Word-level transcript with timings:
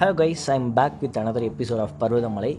Hello 0.00 0.12
guys 0.18 0.42
I'm 0.54 0.66
back 0.76 0.98
with 1.02 1.16
another 1.20 1.44
episode 1.48 1.80
of 1.84 1.94
Parvathamalai. 2.00 2.50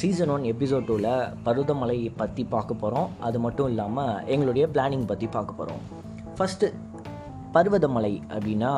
Season 0.00 0.32
one 0.34 0.42
episode 0.50 0.84
டூவில் 0.88 1.06
பருவதமலை 1.46 1.96
பற்றி 2.18 2.42
பார்க்க 2.54 2.74
போகிறோம் 2.82 3.08
அது 3.26 3.38
மட்டும் 3.44 3.68
இல்லாமல் 3.72 4.18
எங்களுடைய 4.34 4.64
பிளானிங் 4.74 5.06
பற்றி 5.10 5.28
பார்க்க 5.36 5.58
போகிறோம் 5.60 5.80
ஃபஸ்ட்டு 6.38 6.68
பருவதமலை 7.54 8.12
அப்படின்னா 8.34 8.72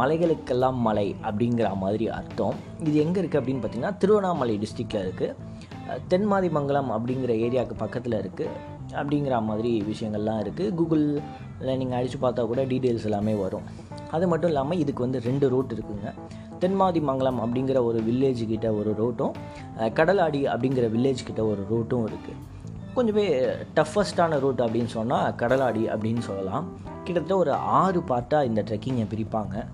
மலைகளுக்கெல்லாம் 0.00 0.78
மலை 0.88 1.06
அப்படிங்கிற 1.28 1.70
மாதிரி 1.84 2.08
அர்த்தம். 2.18 2.58
இது 2.88 2.96
எங்கே 3.04 3.18
இருக்குது 3.22 3.40
அப்படின்னு 3.42 3.62
பார்த்தீங்கன்னா 3.64 3.94
திருவண்ணாமலை 4.02 4.58
டிஸ்ட்ரிக்டில் 4.64 5.04
இருக்குது 5.06 5.98
தென்மாதிமங்கலம் 6.12 6.92
அப்படிங்கிற 6.96 7.32
ஏரியாவுக்கு 7.46 7.82
பக்கத்தில் 7.86 8.20
இருக்குது 8.22 8.54
அப்படிங்கிற 8.98 9.40
மாதிரி 9.50 9.72
விஷயங்கள்லாம் 9.90 10.42
இருக்குது 10.46 10.74
கூகுளில் 10.80 11.78
நீங்கள் 11.82 11.98
அடித்து 12.00 12.20
பார்த்தா 12.26 12.48
கூட 12.52 12.62
டீட்டெயில்ஸ் 12.74 13.08
எல்லாமே 13.10 13.36
வரும். 13.44 13.66
அது 14.10 14.28
மட்டும் 14.28 14.50
இல்லாமல் 14.50 14.78
இதுக்கு 14.78 15.02
வந்து 15.02 15.20
ரெண்டு 15.20 15.48
ரூட் 15.48 15.72
இருக்குதுங்க 15.72 16.12
தென்மாதி 16.60 17.02
மங்கலம் 17.02 17.40
அப்படிங்கிற 17.40 17.84
ஒரு 17.84 18.02
வில்லேஜ் 18.02 18.46
கிட்ட 18.46 18.72
ஒரு 18.72 18.94
ரூட்டும் 18.98 19.32
கடலாடி 19.78 20.40
அப்படிங்கிற 20.56 20.86
வில்லேஜ் 20.96 21.24
கிட்ட 21.24 21.44
ஒரு 21.44 21.66
ரூட்டும் 21.70 22.04
இருக்குது 22.04 22.54
கொஞ்சமே 22.96 23.48
டஃபஸ்டான 23.74 24.38
ரூட் 24.38 24.60
அப்படின்னு 24.60 24.86
சொன்னால் 24.86 25.32
கடலாடி 25.32 25.82
அப்படின்னு 25.96 26.18
சொல்லலாம். 26.18 26.68
கிட்டத்தட்ட 27.04 27.36
ஒரு 27.36 27.52
ஆறு 27.52 28.00
பார்ட்டாக 28.00 28.44
இந்த 28.44 28.62
ட்ரெக்கிங்கை 28.62 29.06
பிரிப்பாங்க. 29.14 29.64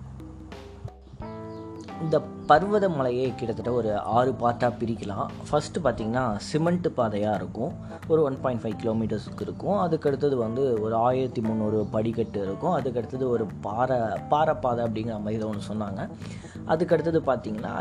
இந்த 2.02 2.22
பர்வத 2.50 2.86
மலையை 2.96 3.26
கிட்டத்தட்ட 3.38 3.70
ஒரு 3.80 3.90
ஆறு 4.16 4.30
பார்ட்டாக 4.42 4.72
பிரிக்கலாம். 4.80 5.26
ஃபஸ்ட்டு 5.48 5.82
பார்த்திங்கன்னா 5.84 6.24
சிமெண்ட் 6.48 6.88
பாதையாக 6.98 7.38
இருக்கும். 7.40 7.72
ஒரு 8.12 8.20
ஒன் 8.28 8.38
பாயிண்ட் 8.42 8.62
ஃபைவ் 8.62 8.76
கிலோமீட்டர்ஸ்க்கு 8.82 9.44
இருக்கும். 9.46 9.76
அதுக்கடுத்தது 9.84 10.36
வந்து 10.44 10.62
ஒரு 10.84 10.94
ஆயிரத்தி 11.08 11.40
முந்நூறு 11.48 11.78
படிக்கட்டு 11.94 12.40
இருக்கும். 12.46 12.74
அதுக்கடுத்தது 12.78 13.26
ஒரு 13.34 13.44
பாறை 13.66 13.98
பாறை 14.32 14.54
பாதை 14.64 14.80
அப்படிங்கிற 14.86 15.18
மாதிரி 15.24 15.40
ஏதோ 15.40 15.50
ஒன்று 15.52 15.68
சொன்னாங்க. 15.72 16.00
அதுக்கடுத்தது 16.72 17.20
பார்த்திங்கன்னா 17.28 17.74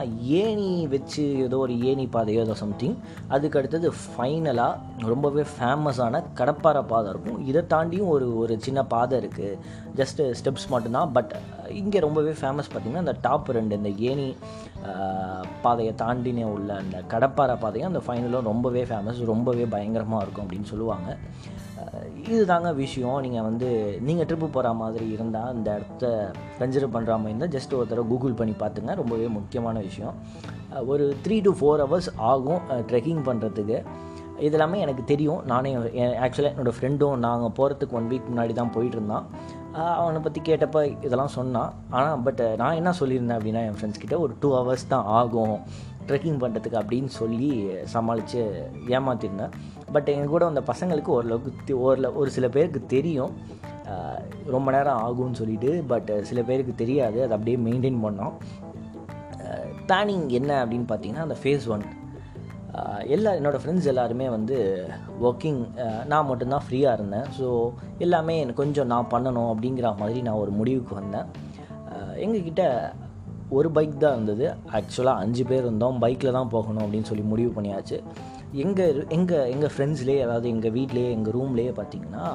ஏணி 0.44 0.70
வச்சு 0.94 1.24
ஏதோ 1.48 1.58
ஒரு 1.66 1.74
ஏணி 1.90 2.06
பாதையோ 2.16 2.44
ஏதோ 2.46 2.56
சம்திங் 2.64 2.96
அதுக்கடுத்தது 3.36 3.90
ஃபைனலாக 4.06 5.08
ரொம்பவே 5.12 5.44
ஃபேமஸான 5.56 6.24
கடப்பாறை 6.40 6.84
பாதை 6.94 7.10
இருக்கும். 7.14 7.42
இதை 7.52 7.64
தாண்டியும் 7.74 8.12
ஒரு 8.16 8.28
ஒரு 8.44 8.56
சின்ன 8.68 8.80
பாதை 8.96 9.16
இருக்குது 9.24 9.60
ஜஸ்ட்டு 10.00 10.32
ஸ்டெப்ஸ் 10.40 10.72
மட்டும்தான் 10.74 11.12
பட் 11.18 11.34
இங்கே 11.82 12.00
ரொம்பவே 12.08 12.34
ஃபேமஸ் 12.42 12.72
பார்த்திங்கன்னா 12.72 13.06
இந்த 13.06 13.18
டாப் 13.28 13.52
ரெண்டு 13.58 13.78
இந்த 13.80 13.92
ஏணி 14.12 14.28
பாதையை 15.64 15.94
தாண்டினே 16.02 16.46
உள்ள 16.56 16.70
அந்த 16.82 16.98
கடப்பாறை 17.14 17.56
பாதையும் 17.64 17.90
அந்த 17.92 18.02
ஃபைனலும் 18.06 18.48
ரொம்பவே 18.52 18.84
ஃபேமஸ் 18.90 19.20
ரொம்பவே 19.32 19.66
பயங்கரமாக 19.74 20.24
இருக்கும் 20.24 20.46
அப்படின்னு 20.46 20.70
சொல்லுவாங்க. 20.72 21.10
இதுதாங்க 22.34 22.70
விஷயம். 22.82 23.20
நீங்கள் 23.26 23.46
வந்து 23.50 23.70
நீங்கள் 24.08 24.28
ட்ரிப்பு 24.30 24.48
போகிற 24.56 24.72
மாதிரி 24.82 25.06
இருந்தால் 25.16 25.54
இந்த 25.58 25.70
இடத்த 25.78 26.06
கன்சிடர் 26.60 26.94
பண்ணுற 26.96 27.14
மாதிரி 27.22 27.32
இருந்தால் 27.32 27.54
ஜஸ்ட் 27.56 27.76
ஒரு 27.80 27.88
தடவை 27.92 28.06
கூகுள் 28.12 28.40
பண்ணி 28.42 28.54
பார்த்துங்க. 28.64 28.96
ரொம்பவே 29.02 29.28
முக்கியமான 29.38 29.80
விஷயம். 29.90 30.16
ஒரு 30.92 31.06
த்ரீ 31.24 31.38
டு 31.48 31.52
ஃபோர் 31.60 31.84
ஹவர்ஸ் 31.86 32.10
ஆகும் 32.32 32.62
ட்ரெக்கிங் 32.90 33.24
பண்ணுறதுக்கு 33.30 33.78
இது 34.48 34.56
எல்லாமே 34.58 34.78
எனக்கு 34.86 35.04
தெரியும். 35.12 35.42
நானே 35.52 35.72
ஆக்சுவலாக 36.26 36.52
என்னோடய 36.54 36.76
ஃப்ரெண்டும் 36.78 37.22
நாங்கள் 37.26 37.54
போகிறதுக்கு 37.58 37.98
ஒன் 38.00 38.10
வீக் 38.12 38.30
முன்னாடி 38.32 38.54
தான் 38.60 38.74
போயிட்டு 38.76 38.98
இருந்தான் 38.98 39.26
அவனை 40.02 40.20
பற்றி 40.26 40.40
கேட்டப்ப 40.50 40.80
இதெல்லாம் 41.08 41.34
சொன்னான். 41.38 41.72
ஆனால் 41.98 42.22
பட் 42.28 42.42
நான் 42.62 42.78
என்ன 42.80 42.92
சொல்லியிருந்தேன் 43.00 43.38
அப்படின்னா 43.40 43.62
என் 43.70 43.78
ஃப்ரெண்ட்ஸ் 43.80 44.02
கிட்டே 44.04 44.18
ஒரு 44.26 44.34
டூ 44.44 44.50
ஹவர்ஸ் 44.58 44.92
தான் 44.94 45.08
ஆகும். 45.20 45.56
ட்ரெக்கிங் 46.08 46.40
பண்ணுறதுக்கு 46.44 46.82
அப்படின்னு 46.82 47.12
சொல்லி 47.20 47.52
சமாளித்து 47.94 48.42
ஏமாற்றிருந்தேன் 48.98 49.54
பட் 49.96 50.10
எங்கள் 50.14 50.34
கூட 50.34 50.44
வந்த 50.50 50.64
பசங்களுக்கு 50.72 51.12
ஓரளவுக்கு 51.18 51.52
ஒரு 51.74 51.80
ஓரளவு 51.86 52.20
ஒரு 52.22 52.30
சில 52.38 52.48
பேருக்கு 52.56 52.82
தெரியும். 52.96 53.34
ரொம்ப 54.56 54.68
நேரம் 54.76 55.00
ஆகும்னு 55.06 55.40
சொல்லிட்டு 55.40 55.72
பட் 55.92 56.12
சில 56.30 56.40
பேருக்கு 56.50 56.74
தெரியாது. 56.84 57.18
அதை 57.26 57.34
அப்படியே 57.38 57.58
மெயின்டைன் 57.68 58.04
பண்ணோம். 58.06 58.36
பிளானிங் 59.88 60.28
என்ன 60.40 60.52
அப்படின்னு 60.64 60.88
பார்த்தீங்கன்னா 60.92 61.26
அந்த 61.28 61.38
ஃபேஸ் 61.42 61.66
ஒன் 61.76 61.84
எல்லா 63.16 63.32
என்னோடய 63.40 63.62
ஃப்ரெண்ட்ஸ் 63.62 63.90
எல்லாருமே 63.92 64.28
வந்து 64.36 64.58
ஒர்க்கிங் 65.28 65.62
நான் 66.12 66.28
மட்டும்தான் 66.30 66.66
ஃப்ரீயாக 66.66 66.98
இருந்தேன். 66.98 67.28
ஸோ 67.38 67.48
எல்லாமே 68.06 68.36
எனக்கு 68.44 68.64
கொஞ்சம் 68.64 68.92
நான் 68.94 69.12
பண்ணணும் 69.14 69.50
அப்படிங்கிற 69.54 69.90
மாதிரி 70.02 70.22
நான் 70.28 70.42
ஒரு 70.44 70.52
முடிவுக்கு 70.60 70.96
வந்தேன். 71.02 71.28
எங்ககிட்ட 72.26 72.64
ஒரு 73.58 73.70
பைக் 73.78 73.96
தான் 74.04 74.16
இருந்தது. 74.18 74.46
ஆக்சுவலாக 74.78 75.24
அஞ்சு 75.24 75.44
பேர் 75.50 75.66
இருந்தோம். 75.66 75.98
பைக்கில் 76.04 76.38
தான் 76.38 76.54
போகணும் 76.56 76.84
அப்படின்னு 76.86 77.10
சொல்லி 77.10 77.26
முடிவு 77.32 77.52
பண்ணியாச்சு. 77.58 77.98
எங்கள் 78.64 79.00
எங்கள் 79.18 79.50
எங்கள் 79.54 79.74
ஃப்ரெண்ட்ஸ்லேயே 79.74 80.22
அதாவது 80.28 80.48
எங்கள் 80.54 80.74
வீட்லேயே 80.78 81.10
எங்கள் 81.18 81.36
ரூம்லேயே 81.38 81.74
பார்த்திங்கன்னா 81.80 82.26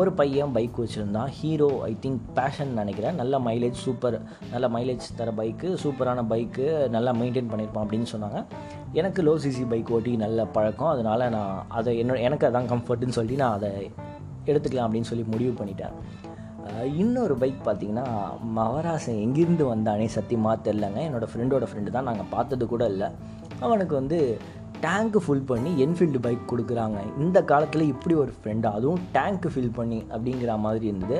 ஒரு 0.00 0.10
பையன் 0.20 0.52
பைக் 0.56 0.80
வச்சுருந்தான் 0.80 1.30
ஹீரோ 1.38 1.68
ஐ 1.82 1.92
திங்க் 2.04 2.22
பேஷன் 2.34 2.72
நினைக்கிறேன். 2.80 3.18
நல்ல 3.20 3.38
மைலேஜ் 3.46 3.78
சூப்பர் 3.84 4.16
நல்ல 4.52 4.68
மைலேஜ் 4.76 5.06
தர 5.16 5.30
பைக்கு 5.40 5.68
சூப்பரான 5.84 6.24
பைக்கு 6.32 6.66
நல்லா 6.96 7.12
மெயின்டைன் 7.20 7.50
பண்ணியிருப்பான் 7.52 7.84
அப்படின்னு 7.84 8.10
சொன்னாங்க. 8.14 8.40
எனக்கு 9.00 9.22
லோ 9.28 9.34
சிசி 9.44 9.64
பைக் 9.68 9.92
ஓட்டி 9.92 10.14
நல்ல 10.24 10.46
பழக்கம். 10.56 10.92
அதனால் 10.94 11.24
நான் 11.36 11.64
அதை 11.68 11.94
என்னோட 12.02 12.20
எனக்கு 12.28 12.48
அதான் 12.50 12.70
கம்ஃபர்ட்னு 12.74 13.18
சொல்லி 13.20 13.36
நான் 13.42 13.56
அதை 13.60 13.70
எடுத்துக்கலாம் 14.46 14.86
அப்படின்னு 14.88 15.10
சொல்லி 15.12 15.26
முடிவு 15.34 15.54
பண்ணிட்டேன். 15.60 15.96
இன்னொரு 17.02 17.34
பைக் 17.40 17.60
பார்த்தீங்கன்னா 17.64 18.06
மவராசன் 18.56 19.22
எங்கிருந்து 19.24 19.64
வந்தானே 19.74 20.06
சத்தியமாக 20.16 20.56
தெரிலங்க. 20.66 21.00
என்னோடய 21.08 21.30
ஃப்ரெண்டோட 21.32 21.66
ஃப்ரெண்டு 21.70 21.90
தான். 21.96 22.08
நாங்கள் 22.10 22.30
பார்த்தது 22.30 22.66
கூட 22.72 22.84
இல்லை. 22.92 23.08
அவனுக்கு 23.66 23.94
வந்து 23.94 24.18
டேங்க்கு 24.84 25.20
ஃபுல் 25.24 25.48
பண்ணி 25.50 25.70
என்ஃபீல்டு 25.84 26.20
பைக் 26.26 26.50
கொடுக்குறாங்க. 26.52 26.98
இந்த 27.24 27.38
காலத்தில் 27.50 27.84
இப்படி 27.92 28.14
ஒரு 28.22 28.32
ஃப்ரெண்டாக 28.38 28.78
அதுவும் 28.78 29.02
டேங்க்கு 29.16 29.50
ஃபில் 29.54 29.74
பண்ணி 29.78 29.98
அப்படிங்கிற 30.14 30.54
மாதிரி 30.66 30.86
இருந்தது. 30.92 31.18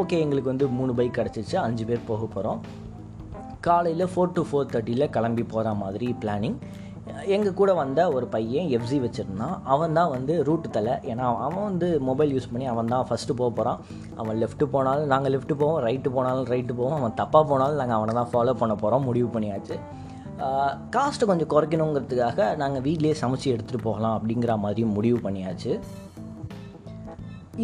ஓகே 0.00 0.16
எங்களுக்கு 0.24 0.52
வந்து 0.52 0.66
மூணு 0.78 0.92
பைக் 0.98 1.18
கிடச்சிச்சு. 1.18 1.56
அஞ்சு 1.66 1.84
பேர் 1.90 2.08
போக 2.10 2.24
போகிறோம் 2.34 2.60
காலையில் 3.66 4.10
ஃபோர் 4.12 4.34
டு 4.34 4.42
ஃபோர் 4.48 4.72
தேர்ட்டியில் 4.72 5.12
கிளம்பி 5.16 5.44
போகிற 5.54 5.74
மாதிரி 5.84 6.08
பிளானிங் 6.22 6.58
எங்கள் 7.34 7.56
கூட 7.58 7.70
வந்த 7.80 8.00
ஒரு 8.16 8.26
பையன் 8.32 8.70
எஃப்சி 8.76 8.96
வச்சுருந்தான். 9.04 9.56
அவன் 9.74 9.96
தான் 9.98 10.10
வந்து 10.14 10.34
ரூட்டு 10.46 10.68
தலை. 10.76 10.94
ஏன்னா 11.10 11.26
அவன் 11.46 11.66
வந்து 11.68 11.88
மொபைல் 12.08 12.32
யூஸ் 12.36 12.48
பண்ணி 12.52 12.66
அவன் 12.72 12.90
தான் 12.94 13.06
ஃபஸ்ட்டு 13.08 13.36
போக 13.40 13.50
போகிறான் 13.58 13.80
அவன் 14.22 14.40
லெஃப்ட்டு 14.42 14.66
போனாலும் 14.74 15.10
நாங்கள் 15.12 15.32
லெஃப்ட்டு 15.34 15.58
போவோம் 15.62 15.80
ரைட்டு 15.86 16.10
போனாலும் 16.16 16.48
ரைட்டு 16.54 16.74
போவோம். 16.80 16.96
அவன் 17.00 17.16
தப்பாக 17.20 17.44
போனாலும் 17.50 17.80
நாங்கள் 17.82 17.98
அவனை 17.98 18.14
தான் 18.20 18.32
ஃபாலோ 18.32 18.54
பண்ண 18.62 18.76
போகிறோம் 18.82 19.06
முடிவு 19.10 19.30
பண்ணியாச்சு. 19.36 19.78
காஸ்ட்டை 20.94 21.26
கொஞ்சம் 21.26 21.50
குறைக்கணுங்கிறதுக்காக 21.52 22.56
நாங்கள் 22.56 22.82
வீட்லேயே 22.82 23.14
சமைச்சு 23.20 23.48
எடுத்துகிட்டு 23.54 23.88
போகலாம் 23.88 24.16
அப்படிங்கிற 24.18 24.58
மாதிரியும் 24.58 24.92
முடிவு 24.92 25.18
பண்ணியாச்சு. 25.28 25.72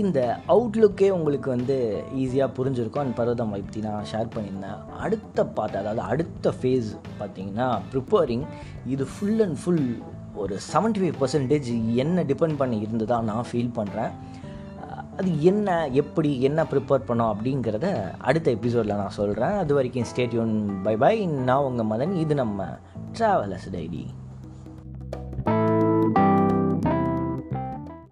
இந்த 0.02 0.38
அவுட்லுக்கே 0.48 1.10
உங்களுக்கு 1.10 1.50
வந்து 1.50 1.76
ஈஸியாக 2.22 2.54
புரிஞ்சிருக்கும். 2.58 3.02
அந்த 3.04 3.14
பர்வதம் 3.18 3.50
பற்றி 3.50 3.80
நான் 3.80 4.08
ஷேர் 4.12 4.32
பண்ணியிருந்தேன். 4.34 4.78
அடுத்த 4.98 5.44
பார்ட் 5.44 5.76
அதாவது 5.76 6.00
அடுத்த 6.00 6.54
ஃபேஸ் 6.60 6.90
பார்த்தீங்கன்னா 7.20 7.68
ப்ரிப்பேரிங் 7.92 8.44
இது 8.86 9.06
ஃபுல் 9.14 9.42
அண்ட் 9.46 9.58
ஃபுல் 9.64 9.84
ஒரு 10.34 10.54
75% 10.72 10.98
ஃபைவ் 11.00 11.18
பர்சன்டேஜ் 11.22 11.68
என்ன 11.94 12.22
டிபெண்ட் 12.22 12.56
பண்ணி 12.56 12.76
இருந்ததா 12.86 13.20
நான் 13.20 13.48
ஃபீல் 13.50 13.74
பண்ணுறேன் 13.76 14.12
அது 15.16 15.42
என்ன 15.42 15.88
எப்படி 15.88 16.40
என்ன 16.40 16.62
ப்ரிப்பேர் 16.62 17.06
பண்ணோம் 17.08 17.32
அப்படிங்கிறத 17.32 17.86
அடுத்த 18.18 18.50
எபிசோடில் 18.50 18.94
நான் 18.94 19.10
சொல்கிறேன் 19.10 19.56
அது 19.56 19.74
வரைக்கும் 19.74 20.04
ஸ்டேட்யூன் 20.14 20.82
பை 20.82 20.96
பை 20.96 21.26
நான் 21.26 21.62
உங்கள் 21.62 21.86
மதன். 21.86 22.14
இது 22.16 22.34
நம்ம 22.34 22.66
ட்ராவலர்ஸ் 23.18 23.70
டைரி 23.70 24.06